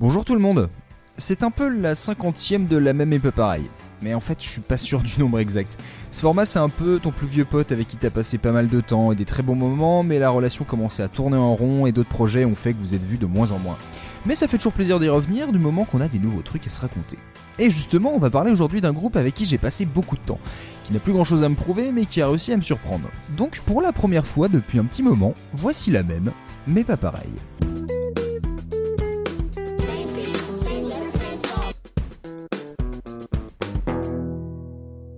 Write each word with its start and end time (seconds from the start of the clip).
Bonjour 0.00 0.24
tout 0.24 0.34
le 0.34 0.40
monde. 0.40 0.70
C'est 1.18 1.44
un 1.44 1.52
peu 1.52 1.68
la 1.68 1.94
cinquantième 1.94 2.66
de 2.66 2.76
la 2.76 2.92
même 2.92 3.12
épée 3.12 3.30
pareil. 3.30 3.70
Mais 4.02 4.12
en 4.12 4.18
fait, 4.18 4.42
je 4.42 4.48
suis 4.48 4.60
pas 4.60 4.76
sûr 4.76 5.02
du 5.02 5.20
nombre 5.20 5.38
exact. 5.38 5.78
Ce 6.10 6.20
format, 6.20 6.46
c'est 6.46 6.58
un 6.58 6.68
peu 6.68 6.98
ton 6.98 7.12
plus 7.12 7.28
vieux 7.28 7.44
pote 7.44 7.70
avec 7.70 7.86
qui 7.86 7.96
t'as 7.96 8.10
passé 8.10 8.36
pas 8.36 8.50
mal 8.50 8.66
de 8.66 8.80
temps 8.80 9.12
et 9.12 9.14
des 9.14 9.24
très 9.24 9.44
bons 9.44 9.54
moments, 9.54 10.02
mais 10.02 10.18
la 10.18 10.30
relation 10.30 10.64
commençait 10.64 11.04
à 11.04 11.08
tourner 11.08 11.36
en 11.36 11.54
rond 11.54 11.86
et 11.86 11.92
d'autres 11.92 12.08
projets 12.08 12.44
ont 12.44 12.56
fait 12.56 12.72
que 12.72 12.80
vous 12.80 12.96
êtes 12.96 13.04
vus 13.04 13.18
de 13.18 13.26
moins 13.26 13.52
en 13.52 13.60
moins. 13.60 13.78
Mais 14.26 14.34
ça 14.34 14.48
fait 14.48 14.56
toujours 14.56 14.72
plaisir 14.72 14.98
d'y 14.98 15.08
revenir 15.08 15.52
du 15.52 15.60
moment 15.60 15.84
qu'on 15.84 16.00
a 16.00 16.08
des 16.08 16.18
nouveaux 16.18 16.42
trucs 16.42 16.66
à 16.66 16.70
se 16.70 16.80
raconter. 16.80 17.18
Et 17.60 17.70
justement, 17.70 18.12
on 18.16 18.18
va 18.18 18.30
parler 18.30 18.50
aujourd'hui 18.50 18.80
d'un 18.80 18.92
groupe 18.92 19.14
avec 19.14 19.34
qui 19.34 19.44
j'ai 19.44 19.58
passé 19.58 19.84
beaucoup 19.84 20.16
de 20.16 20.22
temps, 20.22 20.40
qui 20.82 20.92
n'a 20.92 20.98
plus 20.98 21.12
grand 21.12 21.22
chose 21.22 21.44
à 21.44 21.48
me 21.48 21.54
prouver 21.54 21.92
mais 21.92 22.04
qui 22.04 22.20
a 22.20 22.26
réussi 22.26 22.52
à 22.52 22.56
me 22.56 22.62
surprendre. 22.62 23.08
Donc 23.36 23.60
pour 23.60 23.80
la 23.80 23.92
première 23.92 24.26
fois 24.26 24.48
depuis 24.48 24.80
un 24.80 24.84
petit 24.86 25.04
moment, 25.04 25.34
voici 25.52 25.92
la 25.92 26.02
même, 26.02 26.32
mais 26.66 26.82
pas 26.82 26.96
pareil. 26.96 27.30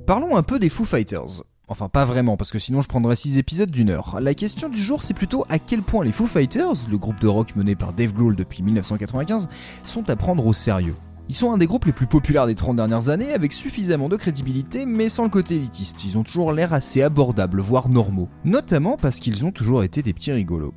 Parlons 0.06 0.36
un 0.36 0.44
peu 0.44 0.60
des 0.60 0.68
Foo 0.68 0.84
Fighters. 0.84 1.42
Enfin, 1.66 1.88
pas 1.88 2.04
vraiment, 2.04 2.36
parce 2.36 2.52
que 2.52 2.60
sinon 2.60 2.80
je 2.80 2.86
prendrais 2.86 3.16
6 3.16 3.38
épisodes 3.38 3.72
d'une 3.72 3.90
heure. 3.90 4.18
La 4.20 4.34
question 4.34 4.68
du 4.68 4.80
jour, 4.80 5.02
c'est 5.02 5.14
plutôt 5.14 5.44
à 5.48 5.58
quel 5.58 5.82
point 5.82 6.04
les 6.04 6.12
Foo 6.12 6.26
Fighters, 6.26 6.88
le 6.88 6.96
groupe 6.96 7.18
de 7.18 7.26
rock 7.26 7.56
mené 7.56 7.74
par 7.74 7.92
Dave 7.92 8.12
Grohl 8.12 8.36
depuis 8.36 8.62
1995, 8.62 9.48
sont 9.84 10.08
à 10.08 10.14
prendre 10.14 10.46
au 10.46 10.52
sérieux. 10.52 10.94
Ils 11.28 11.34
sont 11.34 11.50
un 11.50 11.58
des 11.58 11.66
groupes 11.66 11.86
les 11.86 11.92
plus 11.92 12.06
populaires 12.06 12.46
des 12.46 12.54
30 12.54 12.76
dernières 12.76 13.08
années, 13.08 13.32
avec 13.32 13.52
suffisamment 13.52 14.08
de 14.08 14.14
crédibilité, 14.14 14.86
mais 14.86 15.08
sans 15.08 15.24
le 15.24 15.28
côté 15.28 15.56
élitiste. 15.56 16.04
Ils 16.04 16.16
ont 16.16 16.22
toujours 16.22 16.52
l'air 16.52 16.72
assez 16.72 17.02
abordables, 17.02 17.60
voire 17.60 17.88
normaux. 17.88 18.28
Notamment 18.44 18.96
parce 18.96 19.18
qu'ils 19.18 19.44
ont 19.44 19.50
toujours 19.50 19.82
été 19.82 20.04
des 20.04 20.12
petits 20.12 20.30
rigolos. 20.30 20.72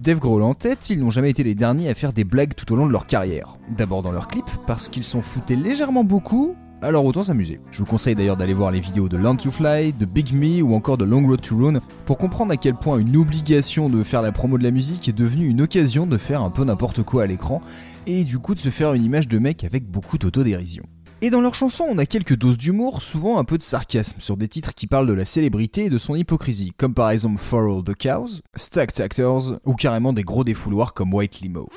Dave 0.00 0.18
Grohl 0.18 0.42
en 0.42 0.54
tête, 0.54 0.90
ils 0.90 0.98
n'ont 0.98 1.10
jamais 1.10 1.30
été 1.30 1.44
les 1.44 1.54
derniers 1.54 1.88
à 1.88 1.94
faire 1.94 2.12
des 2.12 2.24
blagues 2.24 2.56
tout 2.56 2.72
au 2.72 2.74
long 2.74 2.88
de 2.88 2.92
leur 2.92 3.06
carrière. 3.06 3.58
D'abord 3.76 4.02
dans 4.02 4.10
leurs 4.10 4.26
clips, 4.26 4.50
parce 4.66 4.88
qu'ils 4.88 5.04
s'en 5.04 5.22
foutaient 5.22 5.54
légèrement 5.54 6.02
beaucoup, 6.02 6.56
alors 6.82 7.04
autant 7.04 7.22
s'amuser. 7.22 7.60
Je 7.70 7.78
vous 7.78 7.86
conseille 7.86 8.14
d'ailleurs 8.14 8.36
d'aller 8.36 8.54
voir 8.54 8.70
les 8.70 8.80
vidéos 8.80 9.08
de 9.08 9.16
Learn 9.16 9.36
to 9.36 9.50
Fly, 9.50 9.92
de 9.92 10.04
Big 10.04 10.34
Me 10.34 10.62
ou 10.62 10.74
encore 10.74 10.98
de 10.98 11.04
Long 11.04 11.26
Road 11.26 11.40
to 11.40 11.56
Rune 11.56 11.80
pour 12.04 12.18
comprendre 12.18 12.52
à 12.52 12.56
quel 12.56 12.74
point 12.74 12.98
une 12.98 13.16
obligation 13.16 13.88
de 13.88 14.02
faire 14.02 14.22
la 14.22 14.32
promo 14.32 14.58
de 14.58 14.64
la 14.64 14.70
musique 14.70 15.08
est 15.08 15.12
devenue 15.12 15.46
une 15.46 15.62
occasion 15.62 16.06
de 16.06 16.18
faire 16.18 16.42
un 16.42 16.50
peu 16.50 16.64
n'importe 16.64 17.02
quoi 17.02 17.22
à 17.22 17.26
l'écran 17.26 17.60
et 18.06 18.24
du 18.24 18.38
coup 18.38 18.54
de 18.54 18.60
se 18.60 18.70
faire 18.70 18.94
une 18.94 19.04
image 19.04 19.28
de 19.28 19.38
mec 19.38 19.64
avec 19.64 19.86
beaucoup 19.86 20.18
d'autodérision. 20.18 20.84
Et 21.24 21.30
dans 21.30 21.40
leurs 21.40 21.54
chansons, 21.54 21.86
on 21.88 21.98
a 21.98 22.06
quelques 22.06 22.36
doses 22.36 22.58
d'humour, 22.58 23.00
souvent 23.00 23.38
un 23.38 23.44
peu 23.44 23.56
de 23.56 23.62
sarcasme, 23.62 24.18
sur 24.18 24.36
des 24.36 24.48
titres 24.48 24.74
qui 24.74 24.88
parlent 24.88 25.06
de 25.06 25.12
la 25.12 25.24
célébrité 25.24 25.84
et 25.84 25.90
de 25.90 25.98
son 25.98 26.16
hypocrisie, 26.16 26.72
comme 26.76 26.94
par 26.94 27.10
exemple 27.10 27.40
For 27.40 27.60
All 27.60 27.84
the 27.84 27.94
Cows, 27.94 28.40
Stacked 28.56 29.00
Actors, 29.00 29.60
ou 29.64 29.74
carrément 29.74 30.12
des 30.12 30.24
gros 30.24 30.42
défouloirs 30.42 30.94
comme 30.94 31.14
White 31.14 31.40
Limo. 31.40 31.68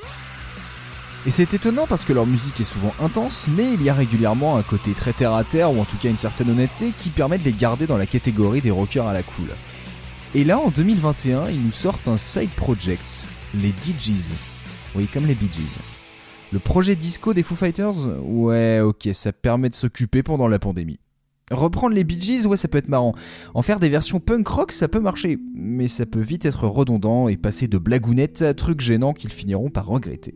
Et 1.26 1.32
c'est 1.32 1.54
étonnant 1.54 1.88
parce 1.88 2.04
que 2.04 2.12
leur 2.12 2.24
musique 2.24 2.60
est 2.60 2.64
souvent 2.64 2.94
intense, 3.02 3.48
mais 3.56 3.72
il 3.72 3.82
y 3.82 3.90
a 3.90 3.94
régulièrement 3.94 4.56
un 4.56 4.62
côté 4.62 4.92
très 4.92 5.12
terre 5.12 5.32
à 5.32 5.42
terre, 5.42 5.72
ou 5.72 5.80
en 5.80 5.84
tout 5.84 5.96
cas 5.96 6.08
une 6.08 6.16
certaine 6.16 6.50
honnêteté, 6.50 6.92
qui 7.00 7.08
permet 7.08 7.36
de 7.36 7.42
les 7.42 7.52
garder 7.52 7.88
dans 7.88 7.96
la 7.96 8.06
catégorie 8.06 8.60
des 8.60 8.70
rockers 8.70 9.08
à 9.08 9.12
la 9.12 9.24
cool. 9.24 9.48
Et 10.36 10.44
là, 10.44 10.60
en 10.60 10.70
2021, 10.70 11.48
ils 11.48 11.60
nous 11.60 11.72
sortent 11.72 12.06
un 12.06 12.16
side 12.16 12.50
project, 12.50 13.26
les 13.54 13.70
DJs. 13.70 14.34
Oui, 14.94 15.08
comme 15.12 15.26
les 15.26 15.34
Bee 15.34 15.50
Gees. 15.52 15.76
Le 16.52 16.60
projet 16.60 16.94
disco 16.94 17.34
des 17.34 17.42
Foo 17.42 17.56
Fighters? 17.56 18.06
Ouais, 18.22 18.78
ok, 18.80 19.08
ça 19.12 19.32
permet 19.32 19.68
de 19.68 19.74
s'occuper 19.74 20.22
pendant 20.22 20.46
la 20.46 20.60
pandémie. 20.60 21.00
Reprendre 21.50 21.94
les 21.94 22.04
Bee 22.04 22.20
Gees, 22.20 22.46
ouais, 22.46 22.56
ça 22.56 22.68
peut 22.68 22.78
être 22.78 22.88
marrant. 22.88 23.14
En 23.52 23.62
faire 23.62 23.80
des 23.80 23.88
versions 23.88 24.20
punk 24.20 24.46
rock, 24.46 24.70
ça 24.70 24.86
peut 24.86 25.00
marcher. 25.00 25.38
Mais 25.54 25.88
ça 25.88 26.06
peut 26.06 26.20
vite 26.20 26.44
être 26.44 26.68
redondant 26.68 27.26
et 27.26 27.36
passer 27.36 27.66
de 27.66 27.78
blagounettes 27.78 28.42
à 28.42 28.54
trucs 28.54 28.80
gênants 28.80 29.12
qu'ils 29.12 29.32
finiront 29.32 29.70
par 29.70 29.86
regretter. 29.86 30.34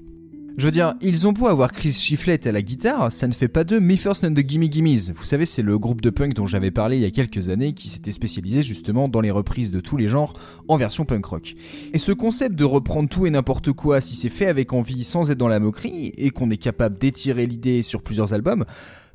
Je 0.61 0.66
veux 0.66 0.70
dire, 0.70 0.92
ils 1.00 1.27
ont 1.27 1.33
beau 1.33 1.47
avoir 1.47 1.72
Chris 1.72 1.94
Shiflett 1.94 2.47
à 2.47 2.53
la 2.53 2.61
guitare, 2.61 3.11
ça 3.11 3.27
ne 3.27 3.33
fait 3.33 3.48
pas 3.48 3.64
d'eux 3.64 3.80
Me 3.80 3.97
First 3.97 4.25
and 4.25 4.34
the 4.34 4.47
Gimme 4.47 4.70
Gimmes. 4.70 5.14
Vous 5.17 5.25
savez, 5.25 5.47
c'est 5.47 5.62
le 5.62 5.78
groupe 5.78 6.02
de 6.02 6.11
punk 6.11 6.34
dont 6.34 6.44
j'avais 6.44 6.70
parlé 6.70 6.98
il 6.98 7.02
y 7.02 7.06
a 7.06 7.11
quelques 7.11 7.48
années 7.48 7.72
qui 7.72 7.89
s'était 7.89 8.12
spécialisé 8.12 8.62
justement 8.62 9.08
dans 9.08 9.23
les 9.23 9.30
reprises 9.30 9.70
de 9.70 9.80
tous 9.80 9.96
les 9.96 10.07
genres 10.07 10.35
en 10.68 10.77
version 10.77 11.07
punk 11.07 11.24
rock. 11.24 11.55
Et 11.95 11.98
ce 11.98 12.12
concept 12.12 12.57
de 12.57 12.64
reprendre 12.64 13.08
tout 13.08 13.24
et 13.24 13.30
n'importe 13.30 13.73
quoi 13.73 14.02
si 14.02 14.17
c'est 14.17 14.29
fait 14.29 14.48
avec 14.48 14.74
envie 14.74 15.02
sans 15.02 15.30
être 15.30 15.39
dans 15.39 15.48
la 15.48 15.61
moquerie 15.61 16.12
et 16.18 16.29
qu'on 16.29 16.51
est 16.51 16.58
capable 16.58 16.98
d'étirer 16.98 17.46
l'idée 17.46 17.80
sur 17.80 18.02
plusieurs 18.02 18.35
albums, 18.35 18.67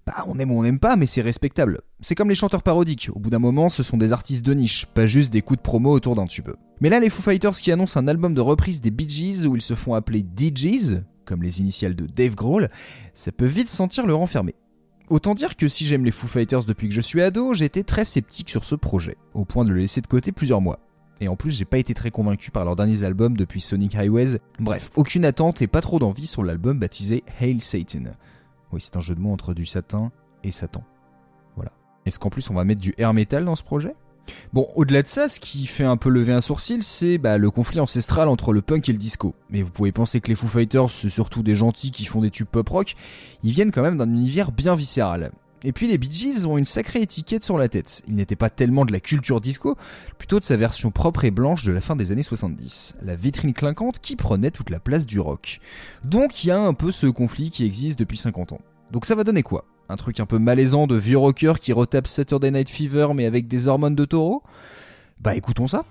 bah 0.08 0.26
on 0.26 0.40
aime 0.40 0.52
ou 0.52 0.58
on 0.58 0.64
n'aime 0.64 0.80
pas, 0.80 0.96
mais 0.96 1.06
c'est 1.06 1.22
respectable. 1.22 1.82
C'est 2.00 2.16
comme 2.16 2.30
les 2.30 2.34
chanteurs 2.34 2.64
parodiques, 2.64 3.12
au 3.14 3.20
bout 3.20 3.30
d'un 3.30 3.38
moment 3.38 3.70
ce 3.70 3.84
sont 3.84 3.98
des 3.98 4.14
artistes 4.14 4.44
de 4.44 4.56
niche, 4.56 4.88
pas 4.88 5.06
juste 5.06 5.32
des 5.32 5.44
coups 5.44 5.60
de 5.60 5.64
promo 5.64 5.92
autour 5.92 6.16
d'un 6.16 6.26
tube. 6.26 6.50
Mais 6.82 6.90
là 6.90 7.00
les 7.00 7.12
Foo 7.12 7.22
Fighters 7.22 7.52
qui 7.52 7.72
annoncent 7.72 8.00
un 8.00 8.08
album 8.08 8.34
de 8.34 8.42
reprise 8.42 8.82
des 8.82 8.90
Bee 8.90 9.08
Gees 9.08 9.46
où 9.46 9.56
ils 9.56 9.62
se 9.62 9.76
font 9.76 9.94
appeler 9.94 10.24
DJs, 10.24 11.04
comme 11.26 11.44
les 11.44 11.60
initiales 11.60 11.96
de 11.96 12.06
Dave 12.06 12.36
Grohl, 12.36 12.70
ça 13.14 13.32
peut 13.32 13.46
vite 13.46 13.70
sentir 13.70 14.06
le 14.06 14.14
renfermer. 14.14 14.56
Autant 15.10 15.36
dire 15.36 15.56
que 15.56 15.68
si 15.68 15.86
j'aime 15.86 16.06
les 16.06 16.12
Foo 16.12 16.28
Fighters 16.28 16.66
depuis 16.66 16.88
que 16.88 16.94
je 16.94 17.02
suis 17.02 17.22
ado, 17.22 17.54
j'étais 17.54 17.84
très 17.84 18.06
sceptique 18.06 18.50
sur 18.50 18.66
ce 18.66 18.76
projet, 18.76 19.18
au 19.34 19.46
point 19.46 19.64
de 19.64 19.72
le 19.72 19.80
laisser 19.80 20.02
de 20.02 20.08
côté 20.08 20.32
plusieurs 20.32 20.62
mois. 20.62 20.80
Et 21.22 21.28
en 21.28 21.36
plus, 21.36 21.52
j'ai 21.52 21.66
pas 21.66 21.78
été 21.78 21.94
très 21.94 22.12
convaincu 22.12 22.52
par 22.52 22.66
leurs 22.66 22.76
derniers 22.76 23.04
albums 23.04 23.38
depuis 23.38 23.62
Sonic 23.62 23.96
Highways. 23.96 24.40
Bref, 24.60 24.92
aucune 24.96 25.24
attente 25.24 25.62
et 25.62 25.68
pas 25.68 25.82
trop 25.82 26.00
d'envie 26.00 26.26
sur 26.26 26.44
l'album 26.44 26.80
baptisé 26.80 27.24
Hail 27.40 27.62
Satan. 27.62 28.12
Oui, 28.72 28.82
c'est 28.82 28.98
un 28.98 29.02
jeu 29.02 29.16
de 29.16 29.22
mots 29.22 29.32
entre 29.32 29.54
du 29.54 29.66
satin 29.66 30.12
et 30.44 30.52
Satan. 30.52 30.84
Voilà. 31.56 31.72
Est-ce 32.06 32.20
qu'en 32.20 32.30
plus 32.30 32.50
on 32.50 32.54
va 32.54 32.66
mettre 32.66 32.82
du 32.82 32.94
air 32.98 33.14
metal 33.14 33.46
dans 33.46 33.56
ce 33.56 33.64
projet? 33.64 33.96
Bon, 34.54 34.68
au-delà 34.76 35.02
de 35.02 35.08
ça, 35.08 35.30
ce 35.30 35.40
qui 35.40 35.68
fait 35.68 35.84
un 35.84 35.98
peu 35.98 36.10
lever 36.10 36.34
un 36.34 36.42
sourcil, 36.42 36.84
c'est 36.84 37.18
bah, 37.18 37.38
le 37.38 37.52
conflit 37.52 37.80
ancestral 37.80 38.30
entre 38.30 38.54
le 38.54 38.62
punk 38.62 38.88
et 38.90 38.92
le 38.92 38.98
disco. 38.98 39.36
Mais 39.50 39.62
vous 39.62 39.70
pouvez 39.70 39.92
penser 39.92 40.22
que 40.22 40.30
les 40.30 40.36
Foo 40.36 40.48
Fighters, 40.48 40.90
c'est 40.90 41.10
surtout 41.10 41.44
des 41.44 41.56
gentils 41.56 41.92
qui 41.92 42.06
font 42.06 42.22
des 42.22 42.32
tubes 42.32 42.48
pop 42.48 42.68
rock, 42.70 42.96
ils 43.44 43.52
viennent 43.52 43.72
quand 43.72 43.82
même 43.82 43.98
d'un 43.98 44.10
univers 44.10 44.52
bien 44.52 44.76
viscéral. 44.76 45.32
Et 45.64 45.72
puis 45.72 45.88
les 45.88 45.98
Bee 45.98 46.14
Gees 46.14 46.46
ont 46.46 46.60
une 46.60 46.66
sacrée 46.66 47.02
étiquette 47.02 47.44
sur 47.44 47.58
la 47.58 47.68
tête. 47.68 48.04
Ils 48.08 48.16
n'étaient 48.16 48.36
pas 48.36 48.52
tellement 48.52 48.86
de 48.86 48.92
la 48.92 49.00
culture 49.00 49.42
disco, 49.42 49.76
plutôt 50.20 50.40
de 50.40 50.44
sa 50.44 50.58
version 50.58 50.92
propre 50.92 51.26
et 51.26 51.32
blanche 51.32 51.64
de 51.64 51.72
la 51.72 51.82
fin 51.82 51.96
des 51.96 52.12
années 52.12 52.22
70. 52.22 52.98
La 53.02 53.16
vitrine 53.16 53.54
clinquante 53.54 53.98
qui 54.00 54.16
prenait 54.16 54.52
toute 54.52 54.70
la 54.70 54.80
place 54.80 55.08
du 55.08 55.20
rock. 55.20 55.60
Donc 56.04 56.44
il 56.44 56.50
y 56.50 56.52
a 56.52 56.60
un 56.60 56.76
peu 56.76 56.92
ce 56.92 57.08
conflit 57.08 57.50
qui 57.50 57.66
existe 57.66 57.98
depuis 57.98 58.18
50 58.18 58.54
ans. 58.54 58.62
Donc 58.92 59.06
ça 59.06 59.16
va 59.16 59.24
donner 59.24 59.42
quoi? 59.42 59.66
Un 59.88 59.98
truc 59.98 60.20
un 60.20 60.26
peu 60.26 60.40
malaisant 60.40 60.88
de 60.88 60.96
vieux 60.96 61.18
rocker 61.18 61.54
qui 61.60 61.74
retape 61.74 62.08
Saturday 62.08 62.52
Night 62.52 62.70
Fever 62.70 63.10
mais 63.14 63.26
avec 63.26 63.48
des 63.48 63.68
hormones 63.68 63.96
de 63.96 64.06
taureau? 64.06 64.44
Bah 65.20 65.36
écoutons 65.36 65.68
ça. 65.68 65.86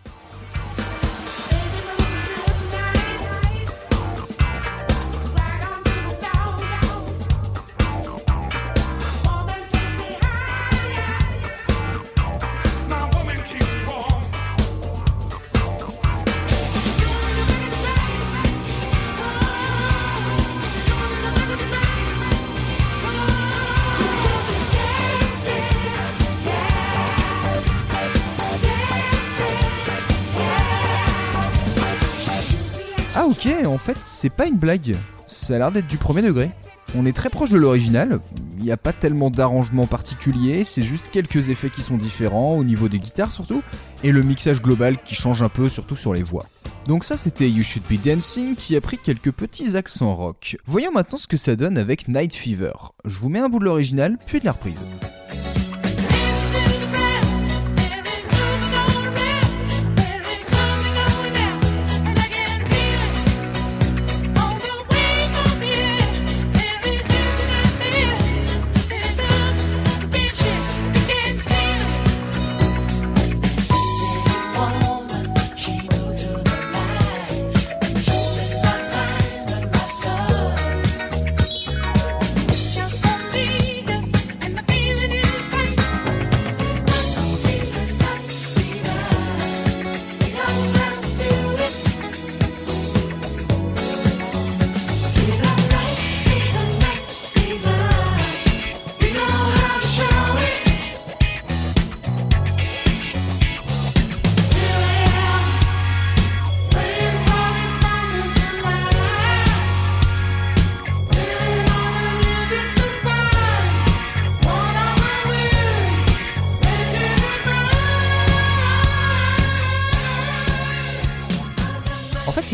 En 33.75 33.79
fait 33.79 33.97
c'est 34.03 34.31
pas 34.31 34.47
une 34.47 34.57
blague, 34.57 34.97
ça 35.27 35.57
a 35.57 35.59
l'air 35.59 35.73
d'être 35.73 35.89
du 35.89 35.99
premier 35.99 36.23
degré. 36.23 36.51
On 36.97 37.07
est 37.07 37.17
très 37.17 37.31
proche 37.31 37.51
de 37.51 37.59
l'original, 37.59 38.21
il 38.59 38.65
n'y 38.65 38.71
a 38.71 38.77
pas 38.77 38.93
tellement 38.93 39.31
d'arrangements 39.31 39.87
particuliers, 39.87 40.65
c'est 40.65 40.83
juste 40.83 41.11
quelques 41.11 41.49
effets 41.49 41.71
qui 41.71 41.83
sont 41.83 41.97
différents, 41.97 42.53
au 42.53 42.63
niveau 42.63 42.89
des 42.89 42.99
guitares 42.99 43.33
surtout, 43.33 43.63
et 44.05 44.13
le 44.13 44.23
mixage 44.23 44.63
global 44.63 44.97
qui 45.03 45.15
change 45.15 45.43
un 45.43 45.49
peu, 45.49 45.69
surtout 45.69 45.97
sur 45.97 46.15
les 46.15 46.23
voix. 46.23 46.47
Donc 46.87 47.03
ça 47.03 47.17
c'était 47.17 47.51
You 47.51 47.65
Should 47.65 47.85
Be 47.91 48.01
Dancing 48.01 48.55
qui 48.55 48.77
a 48.77 48.81
pris 48.81 48.99
quelques 48.99 49.33
petits 49.33 49.77
accents 49.77 50.15
rock. 50.15 50.57
Voyons 50.67 50.93
maintenant 50.93 51.19
ce 51.19 51.27
que 51.27 51.39
ça 51.39 51.57
donne 51.57 51.79
avec 51.79 52.07
Night 52.07 52.35
Fever. 52.35 52.73
Je 53.05 53.19
vous 53.19 53.29
mets 53.29 53.41
un 53.41 53.49
bout 53.49 53.59
de 53.59 53.65
l'original, 53.65 54.19
puis 54.27 54.39
de 54.39 54.45
la 54.45 54.53
reprise. 54.53 54.85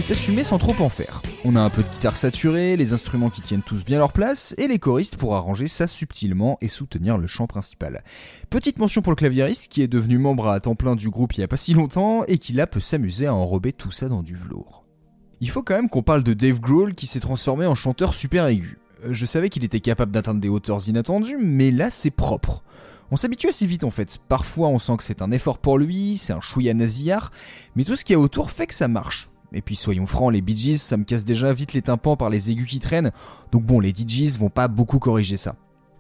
Assumé 0.08 0.44
sans 0.44 0.58
trop 0.58 0.75
en 0.82 0.88
faire. 0.88 1.20
On 1.44 1.56
a 1.56 1.61
un 1.61 1.69
peu 1.69 1.82
de 1.82 1.88
guitare 1.88 2.17
saturée, 2.17 2.76
les 2.76 2.93
instruments 2.93 3.29
qui 3.29 3.41
tiennent 3.41 3.62
tous 3.62 3.85
bien 3.85 3.99
leur 3.99 4.12
place, 4.12 4.55
et 4.56 4.69
les 4.69 4.79
choristes 4.79 5.17
pour 5.17 5.35
arranger 5.35 5.69
ça 5.69 5.87
subtilement 5.87 6.58
et 6.61 6.69
soutenir 6.69 7.19
le 7.19 7.26
chant 7.26 7.47
principal. 7.47 8.02
Petite 8.49 8.79
mention 8.79 9.02
pour 9.02 9.12
le 9.12 9.17
claviériste 9.17 9.70
qui 9.70 9.82
est 9.82 9.88
devenu 9.88 10.19
membre 10.19 10.49
à 10.49 10.61
temps 10.61 10.75
plein 10.75 10.97
du 10.97 11.11
groupe 11.11 11.35
il 11.35 11.41
y 11.41 11.44
a 11.44 11.49
pas 11.49 11.56
si 11.56 11.75
longtemps 11.75 12.25
et 12.29 12.38
qui 12.38 12.52
là 12.52 12.67
peut 12.67 12.81
s'amuser 12.81 13.26
à 13.26 13.35
enrober 13.35 13.73
tout 13.73 13.91
ça 13.91 14.08
dans 14.08 14.23
du 14.23 14.37
velours. 14.37 14.85
Il 15.41 15.50
faut 15.50 15.62
quand 15.62 15.76
même 15.76 15.88
qu'on 15.88 16.03
parle 16.03 16.23
de 16.23 16.35
Dave 16.35 16.61
Grohl 16.61 16.94
qui 16.94 17.06
s'est 17.06 17.20
transformé 17.20 17.67
en 17.67 17.75
chanteur 17.75 18.14
super 18.14 18.46
aigu. 18.46 18.79
Euh, 19.05 19.08
je 19.12 19.26
savais 19.26 19.49
qu'il 19.49 19.64
était 19.64 19.81
capable 19.81 20.12
d'atteindre 20.12 20.41
des 20.41 20.49
hauteurs 20.49 20.88
inattendues, 20.88 21.38
mais 21.41 21.70
là 21.70 21.91
c'est 21.91 22.11
propre. 22.11 22.62
On 23.11 23.17
s'habitue 23.17 23.49
assez 23.49 23.67
vite 23.67 23.85
en 23.85 23.91
fait. 23.91 24.19
Parfois 24.29 24.69
on 24.69 24.79
sent 24.79 24.96
que 24.99 25.03
c'est 25.03 25.20
un 25.20 25.32
effort 25.32 25.58
pour 25.58 25.79
lui, 25.79 26.17
c'est 26.17 26.32
un 26.32 26.41
chouïa 26.41 26.75
nasillard, 26.75 27.32
mais 27.75 27.85
tout 27.85 27.96
ce 27.96 28.05
qu'il 28.05 28.14
y 28.14 28.17
a 28.17 28.20
autour 28.20 28.50
fait 28.50 28.67
que 28.67 28.75
ça 28.75 28.87
marche. 28.87 29.31
Et 29.52 29.62
puis 29.62 29.76
soyons 29.76 30.06
francs, 30.06 30.32
les 30.32 30.43
Bee 30.43 30.79
ça 30.79 30.97
me 30.97 31.05
casse 31.05 31.25
déjà 31.25 31.52
vite 31.52 31.73
les 31.73 31.82
tympans 31.82 32.17
par 32.17 32.31
les 32.31 32.50
aigus 32.50 32.69
qui 32.69 32.79
traînent, 32.79 33.11
donc 33.52 33.64
bon, 33.64 33.81
les 33.81 33.93
DJs 33.94 34.38
vont 34.38 34.50
pas 34.50 34.69
beaucoup 34.69 34.99
corriger 34.99 35.37
ça. 35.37 35.56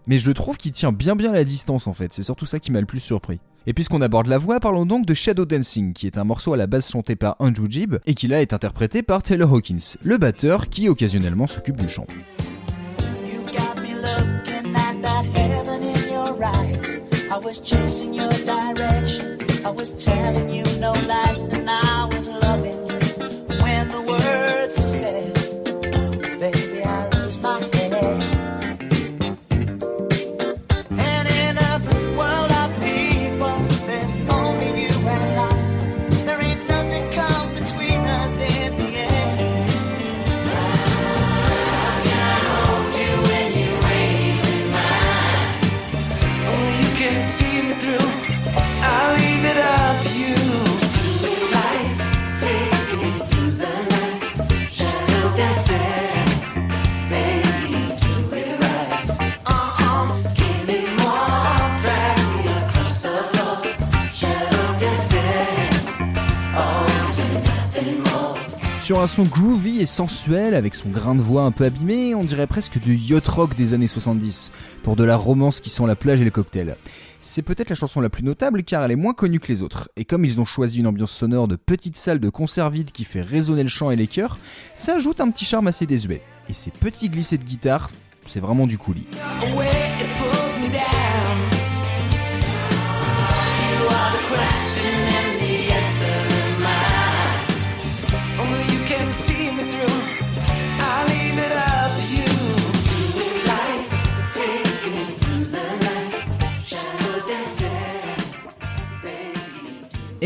Mais 0.06 0.18
je 0.18 0.30
trouve 0.30 0.56
qu'il 0.56 0.72
tient 0.72 0.92
bien 0.92 1.16
bien 1.16 1.32
la 1.32 1.44
distance 1.44 1.86
en 1.86 1.92
fait, 1.92 2.12
c'est 2.12 2.22
surtout 2.22 2.46
ça 2.46 2.58
qui 2.58 2.72
m'a 2.72 2.80
le 2.80 2.86
plus 2.86 3.00
surpris. 3.00 3.40
Et 3.66 3.74
puisqu'on 3.74 4.00
aborde 4.00 4.26
la 4.26 4.38
voix, 4.38 4.58
parlons 4.58 4.86
donc 4.86 5.04
de 5.04 5.12
Shadow 5.12 5.44
Dancing, 5.44 5.92
qui 5.92 6.06
est 6.06 6.16
un 6.16 6.24
morceau 6.24 6.54
à 6.54 6.56
la 6.56 6.66
base 6.66 6.88
chanté 6.88 7.14
par 7.14 7.36
Andrew 7.40 7.66
Gibb 7.68 7.96
et 8.06 8.14
qui 8.14 8.26
là 8.26 8.40
est 8.40 8.54
interprété 8.54 9.02
par 9.02 9.22
Taylor 9.22 9.52
Hawkins, 9.52 9.96
le 10.02 10.16
batteur 10.16 10.68
qui 10.68 10.88
occasionnellement 10.88 11.46
s'occupe 11.46 11.76
du 11.76 11.88
chant. 11.88 12.06
dancing. 55.40 55.79
Sur 68.90 69.00
un 69.00 69.06
son 69.06 69.22
groovy 69.22 69.80
et 69.80 69.86
sensuel, 69.86 70.52
avec 70.52 70.74
son 70.74 70.88
grain 70.88 71.14
de 71.14 71.20
voix 71.20 71.42
un 71.42 71.52
peu 71.52 71.64
abîmé, 71.64 72.16
on 72.16 72.24
dirait 72.24 72.48
presque 72.48 72.80
du 72.80 72.96
yacht 72.96 73.28
rock 73.28 73.54
des 73.54 73.72
années 73.72 73.86
70, 73.86 74.50
pour 74.82 74.96
de 74.96 75.04
la 75.04 75.16
romance 75.16 75.60
qui 75.60 75.70
sent 75.70 75.86
la 75.86 75.94
plage 75.94 76.20
et 76.20 76.24
le 76.24 76.32
cocktail. 76.32 76.74
C'est 77.20 77.42
peut-être 77.42 77.68
la 77.68 77.76
chanson 77.76 78.00
la 78.00 78.08
plus 78.08 78.24
notable 78.24 78.64
car 78.64 78.82
elle 78.82 78.90
est 78.90 78.96
moins 78.96 79.14
connue 79.14 79.38
que 79.38 79.46
les 79.46 79.62
autres, 79.62 79.88
et 79.94 80.04
comme 80.04 80.24
ils 80.24 80.40
ont 80.40 80.44
choisi 80.44 80.80
une 80.80 80.88
ambiance 80.88 81.12
sonore 81.12 81.46
de 81.46 81.54
petite 81.54 81.94
salle 81.94 82.18
de 82.18 82.30
concert 82.30 82.68
vide 82.68 82.90
qui 82.90 83.04
fait 83.04 83.22
résonner 83.22 83.62
le 83.62 83.68
chant 83.68 83.92
et 83.92 83.96
les 83.96 84.08
chœurs, 84.08 84.40
ça 84.74 84.96
ajoute 84.96 85.20
un 85.20 85.30
petit 85.30 85.44
charme 85.44 85.68
assez 85.68 85.86
désuet. 85.86 86.20
Et 86.48 86.52
ces 86.52 86.72
petits 86.72 87.10
glissés 87.10 87.38
de 87.38 87.44
guitare, 87.44 87.90
c'est 88.24 88.40
vraiment 88.40 88.66
du 88.66 88.76
coulis. 88.76 89.06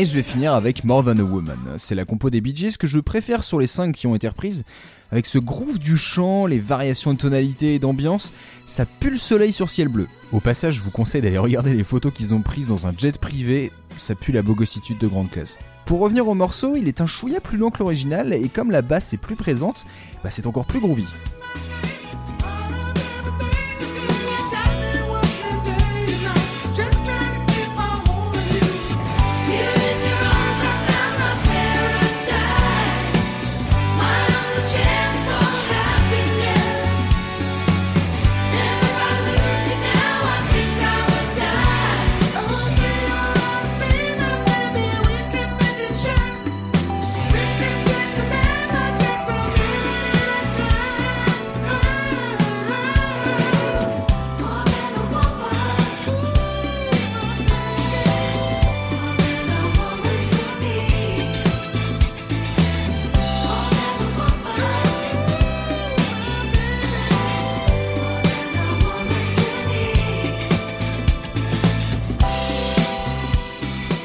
Je 0.05 0.13
vais 0.13 0.23
finir 0.23 0.53
avec 0.53 0.83
More 0.83 1.03
Than 1.03 1.17
a 1.17 1.23
Woman. 1.23 1.57
C'est 1.77 1.95
la 1.95 2.05
compo 2.05 2.29
des 2.29 2.39
Bee 2.39 2.75
que 2.77 2.85
je 2.85 2.99
préfère 2.99 3.43
sur 3.43 3.59
les 3.59 3.65
5 3.65 3.91
qui 3.95 4.05
ont 4.05 4.13
été 4.13 4.27
reprises. 4.27 4.63
Avec 5.11 5.25
ce 5.25 5.39
groove 5.39 5.79
du 5.79 5.97
chant, 5.97 6.45
les 6.45 6.59
variations 6.59 7.13
de 7.13 7.17
tonalité 7.17 7.73
et 7.73 7.79
d'ambiance, 7.79 8.33
ça 8.67 8.85
pue 8.85 9.09
le 9.09 9.17
soleil 9.17 9.51
sur 9.51 9.71
ciel 9.71 9.87
bleu. 9.87 10.07
Au 10.31 10.39
passage, 10.39 10.75
je 10.75 10.81
vous 10.83 10.91
conseille 10.91 11.21
d'aller 11.21 11.39
regarder 11.39 11.73
les 11.73 11.83
photos 11.83 12.13
qu'ils 12.13 12.35
ont 12.35 12.41
prises 12.41 12.67
dans 12.67 12.85
un 12.85 12.93
jet 12.95 13.17
privé, 13.17 13.71
ça 13.97 14.13
pue 14.13 14.31
la 14.31 14.43
bogossitude 14.43 14.99
de 14.99 15.07
grande 15.07 15.31
classe. 15.31 15.57
Pour 15.87 15.99
revenir 15.99 16.27
au 16.27 16.35
morceau, 16.35 16.75
il 16.75 16.87
est 16.87 17.01
un 17.01 17.07
chouïa 17.07 17.41
plus 17.41 17.57
long 17.57 17.71
que 17.71 17.79
l'original 17.79 18.31
et 18.31 18.47
comme 18.47 18.69
la 18.69 18.83
basse 18.83 19.11
est 19.13 19.17
plus 19.17 19.35
présente, 19.35 19.85
bah 20.23 20.29
c'est 20.29 20.45
encore 20.45 20.65
plus 20.65 20.81
groovy. 20.81 21.05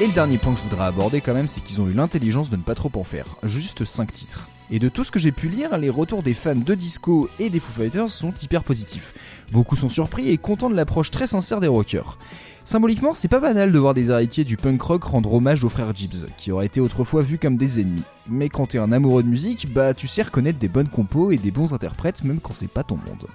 Et 0.01 0.07
le 0.07 0.13
dernier 0.13 0.39
point 0.39 0.55
que 0.55 0.57
je 0.57 0.63
voudrais 0.63 0.87
aborder 0.87 1.21
quand 1.21 1.35
même, 1.35 1.47
c'est 1.47 1.61
qu'ils 1.61 1.79
ont 1.79 1.87
eu 1.87 1.93
l'intelligence 1.93 2.49
de 2.49 2.55
ne 2.55 2.63
pas 2.63 2.73
trop 2.73 2.89
en 2.95 3.03
faire. 3.03 3.27
Juste 3.43 3.85
5 3.85 4.11
titres. 4.11 4.49
Et 4.71 4.79
de 4.79 4.89
tout 4.89 5.03
ce 5.03 5.11
que 5.11 5.19
j'ai 5.19 5.31
pu 5.31 5.47
lire, 5.47 5.77
les 5.77 5.91
retours 5.91 6.23
des 6.23 6.33
fans 6.33 6.55
de 6.55 6.73
disco 6.73 7.29
et 7.37 7.51
des 7.51 7.59
Foo 7.59 7.71
Fighters 7.71 8.09
sont 8.09 8.33
hyper 8.41 8.63
positifs. 8.63 9.13
Beaucoup 9.51 9.75
sont 9.75 9.89
surpris 9.89 10.29
et 10.29 10.39
contents 10.39 10.71
de 10.71 10.75
l'approche 10.75 11.11
très 11.11 11.27
sincère 11.27 11.59
des 11.59 11.67
rockers. 11.67 12.17
Symboliquement, 12.63 13.13
c'est 13.13 13.27
pas 13.27 13.39
banal 13.39 13.71
de 13.71 13.77
voir 13.77 13.93
des 13.93 14.09
héritiers 14.09 14.43
du 14.43 14.57
punk 14.57 14.81
rock 14.81 15.03
rendre 15.03 15.35
hommage 15.35 15.63
aux 15.63 15.69
frères 15.69 15.95
Gibbs, 15.95 16.25
qui 16.35 16.51
auraient 16.51 16.65
été 16.65 16.81
autrefois 16.81 17.21
vus 17.21 17.37
comme 17.37 17.57
des 17.57 17.79
ennemis. 17.79 18.01
Mais 18.27 18.49
quand 18.49 18.69
t'es 18.69 18.79
un 18.79 18.91
amoureux 18.91 19.21
de 19.21 19.27
musique, 19.27 19.71
bah 19.71 19.93
tu 19.93 20.07
sais 20.07 20.23
reconnaître 20.23 20.57
des 20.57 20.67
bonnes 20.67 20.89
compos 20.89 21.29
et 21.29 21.37
des 21.37 21.51
bons 21.51 21.75
interprètes 21.75 22.23
même 22.23 22.39
quand 22.39 22.55
c'est 22.55 22.65
pas 22.67 22.83
ton 22.83 22.97
monde. 22.97 23.27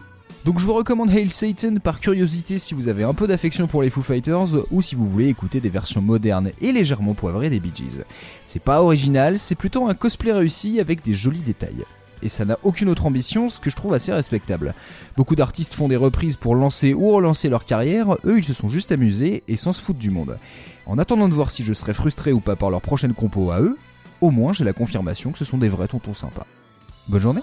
Donc 0.46 0.60
je 0.60 0.64
vous 0.64 0.74
recommande 0.74 1.10
Hail 1.10 1.28
Satan 1.28 1.74
par 1.82 1.98
curiosité 1.98 2.60
si 2.60 2.72
vous 2.72 2.86
avez 2.86 3.02
un 3.02 3.14
peu 3.14 3.26
d'affection 3.26 3.66
pour 3.66 3.82
les 3.82 3.90
Foo 3.90 4.00
Fighters 4.00 4.54
ou 4.70 4.80
si 4.80 4.94
vous 4.94 5.08
voulez 5.08 5.26
écouter 5.26 5.60
des 5.60 5.70
versions 5.70 6.00
modernes 6.00 6.52
et 6.60 6.70
légèrement 6.70 7.14
poivrées 7.14 7.50
des 7.50 7.58
Bee 7.58 7.72
Gees. 7.74 8.04
C'est 8.44 8.62
pas 8.62 8.80
original, 8.80 9.40
c'est 9.40 9.56
plutôt 9.56 9.88
un 9.88 9.94
cosplay 9.94 10.30
réussi 10.30 10.78
avec 10.78 11.02
des 11.02 11.14
jolis 11.14 11.42
détails. 11.42 11.84
Et 12.22 12.28
ça 12.28 12.44
n'a 12.44 12.60
aucune 12.62 12.88
autre 12.88 13.06
ambition, 13.06 13.48
ce 13.48 13.58
que 13.58 13.70
je 13.70 13.74
trouve 13.74 13.92
assez 13.92 14.12
respectable. 14.12 14.76
Beaucoup 15.16 15.34
d'artistes 15.34 15.74
font 15.74 15.88
des 15.88 15.96
reprises 15.96 16.36
pour 16.36 16.54
lancer 16.54 16.94
ou 16.94 17.10
relancer 17.10 17.48
leur 17.48 17.64
carrière, 17.64 18.16
eux 18.24 18.38
ils 18.38 18.44
se 18.44 18.52
sont 18.52 18.68
juste 18.68 18.92
amusés 18.92 19.42
et 19.48 19.56
sans 19.56 19.72
se 19.72 19.82
foutre 19.82 19.98
du 19.98 20.10
monde. 20.10 20.38
En 20.86 20.96
attendant 20.98 21.28
de 21.28 21.34
voir 21.34 21.50
si 21.50 21.64
je 21.64 21.72
serai 21.72 21.92
frustré 21.92 22.30
ou 22.30 22.38
pas 22.38 22.54
par 22.54 22.70
leur 22.70 22.82
prochaine 22.82 23.14
compo 23.14 23.50
à 23.50 23.60
eux, 23.60 23.76
au 24.20 24.30
moins 24.30 24.52
j'ai 24.52 24.64
la 24.64 24.72
confirmation 24.72 25.32
que 25.32 25.38
ce 25.38 25.44
sont 25.44 25.58
des 25.58 25.68
vrais 25.68 25.88
tontons 25.88 26.14
sympas. 26.14 26.46
Bonne 27.08 27.20
journée 27.20 27.42